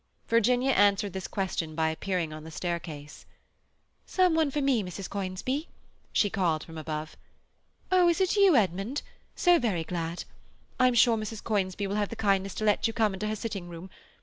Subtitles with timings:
[0.27, 3.27] Virginia answered this question by appearing on the staircase.
[4.07, 5.07] "Some one for me, Mrs.
[5.07, 5.67] Conisbee?"
[6.11, 7.15] she called from above.
[7.91, 9.03] "Oh, is it you, Edmund?
[9.35, 10.23] So very glad!
[10.79, 11.43] I'm sure Mrs.
[11.43, 13.91] Conisbee will have the kindness to let you come into her sitting room.